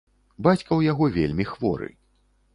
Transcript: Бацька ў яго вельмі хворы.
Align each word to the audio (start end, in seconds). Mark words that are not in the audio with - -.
Бацька 0.47 0.67
ў 0.75 0.81
яго 0.91 1.11
вельмі 1.19 1.47
хворы. 1.53 1.93